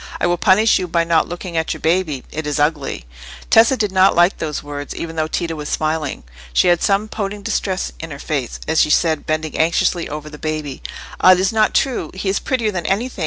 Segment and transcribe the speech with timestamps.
[0.19, 3.05] I will punish you by not looking at your baby; it is ugly."
[3.51, 6.23] Tessa did not like those words, even though Tito was smiling.
[6.53, 10.39] She had some pouting distress in her face, as she said, bending anxiously over the
[10.39, 10.81] baby—
[11.19, 12.09] "Ah, it is not true!
[12.15, 13.19] He is prettier than anything.